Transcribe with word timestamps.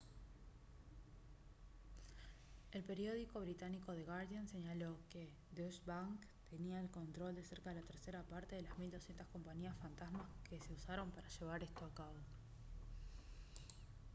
el 2.77 2.83
periódico 2.89 3.39
británico 3.45 3.89
the 3.93 4.03
guardian 4.09 4.47
señaló 4.55 4.91
que 5.11 5.23
deutsche 5.55 5.83
bank 5.85 6.19
tenía 6.49 6.77
el 6.81 6.89
control 6.97 7.33
de 7.35 7.43
cerca 7.43 7.69
de 7.69 7.75
la 7.81 7.87
tercera 7.91 8.23
parte 8.23 8.55
de 8.55 8.63
las 8.63 8.75
1200 8.79 9.27
compañías 9.27 9.77
fantasma 9.79 10.27
que 10.49 10.57
se 10.59 10.73
usaron 10.73 11.11
para 11.11 11.29
llevar 11.39 11.61
esto 11.61 11.85
a 11.85 11.93
cabo 11.93 12.15